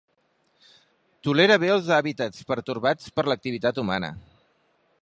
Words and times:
Tolera 1.27 1.57
bé 1.65 1.69
els 1.75 1.91
hàbitats 1.99 2.49
pertorbats 2.53 3.15
per 3.21 3.29
l'activitat 3.31 3.83
humana. 3.85 4.13